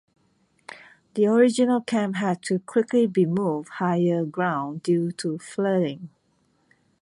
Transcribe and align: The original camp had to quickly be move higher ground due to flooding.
The 1.13 1.27
original 1.27 1.79
camp 1.81 2.15
had 2.15 2.41
to 2.45 2.57
quickly 2.57 3.05
be 3.05 3.27
move 3.27 3.67
higher 3.67 4.25
ground 4.25 4.81
due 4.81 5.11
to 5.11 5.37
flooding. 5.37 6.09